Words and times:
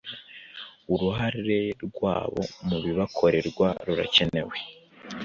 uruhare 0.93 1.59
rwabo 1.85 2.41
mu 2.67 2.77
bibakorerwa 2.83 3.67
rurakenewe 3.85 4.55